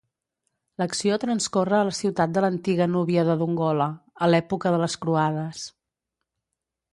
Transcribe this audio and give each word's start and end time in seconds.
L'acció 0.81 1.17
transcorre 1.23 1.75
a 1.79 1.81
la 1.89 1.93
ciutat 1.97 2.33
de 2.37 2.43
l'antiga 2.45 2.87
núbia 2.95 3.27
de 3.29 3.35
Dongola, 3.43 3.87
a 4.25 4.31
l'època 4.35 4.73
de 4.77 4.81
les 4.85 4.97
Croades. 5.05 5.63